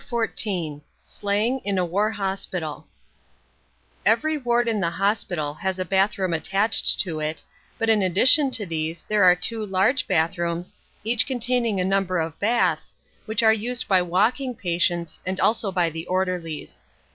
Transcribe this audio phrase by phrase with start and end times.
[0.09, 2.87] XIV SLANG IN A WAR HOSPITAL
[4.03, 7.43] Every ward in the hospital has a bathroom attached to it,
[7.77, 12.39] but in addition to these there are two large bathrooms, each containing a number of
[12.39, 12.95] baths,
[13.27, 16.83] which are used by walking patients and also by the orderlies.